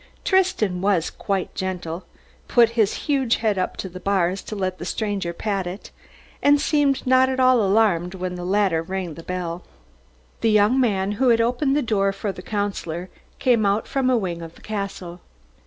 Tristan 0.25 0.81
was 0.81 1.11
quite 1.11 1.53
gentle, 1.53 2.05
put 2.47 2.69
his 2.69 3.05
huge 3.05 3.35
head 3.35 3.59
up 3.59 3.77
to 3.77 3.87
the 3.87 3.99
bars 3.99 4.41
to 4.41 4.55
let 4.55 4.79
the 4.79 4.83
stranger 4.83 5.31
pat 5.31 5.67
it, 5.67 5.91
and 6.41 6.59
seemed 6.59 7.05
not 7.05 7.29
at 7.29 7.39
all 7.39 7.61
alarmed 7.61 8.15
when 8.15 8.33
the 8.33 8.43
latter 8.43 8.81
rang 8.81 9.13
the 9.13 9.21
bell. 9.21 9.61
The 10.41 10.49
young 10.49 10.79
man 10.79 11.11
who 11.11 11.29
had 11.29 11.39
opened 11.39 11.75
the 11.75 11.83
door 11.83 12.11
for 12.13 12.31
the 12.31 12.41
Councillor 12.41 13.09
came 13.37 13.63
out 13.63 13.87
from 13.87 14.09
a 14.09 14.17
wing 14.17 14.41
of 14.41 14.55
the 14.55 14.61
castle. 14.61 15.21